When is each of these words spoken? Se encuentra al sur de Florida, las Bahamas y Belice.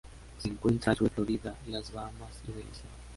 Se 0.39 0.47
encuentra 0.47 0.93
al 0.93 0.97
sur 0.97 1.09
de 1.09 1.13
Florida, 1.13 1.55
las 1.67 1.93
Bahamas 1.93 2.39
y 2.47 2.51
Belice. 2.53 2.85